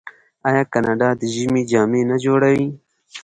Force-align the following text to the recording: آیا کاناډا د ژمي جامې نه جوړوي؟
آیا 0.49 0.63
کاناډا 0.73 1.09
د 1.21 1.23
ژمي 1.35 1.63
جامې 1.71 2.01
نه 2.09 2.17
جوړوي؟ 2.25 2.67